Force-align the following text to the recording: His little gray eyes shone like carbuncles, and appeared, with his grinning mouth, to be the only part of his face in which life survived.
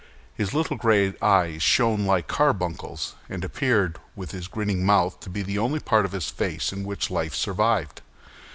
His 0.33 0.51
little 0.51 0.77
gray 0.77 1.13
eyes 1.21 1.61
shone 1.61 2.07
like 2.07 2.27
carbuncles, 2.27 3.13
and 3.29 3.43
appeared, 3.43 3.99
with 4.15 4.31
his 4.31 4.47
grinning 4.47 4.83
mouth, 4.83 5.19
to 5.19 5.29
be 5.29 5.43
the 5.43 5.59
only 5.59 5.79
part 5.79 6.05
of 6.05 6.11
his 6.11 6.27
face 6.31 6.73
in 6.73 6.83
which 6.83 7.11
life 7.11 7.35
survived. 7.35 8.01